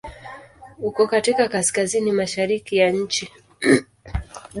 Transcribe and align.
Uko 0.79 1.07
katika 1.07 1.47
Kaskazini 1.49 2.11
mashariki 2.11 2.77
ya 2.77 2.89
nchi. 2.91 3.31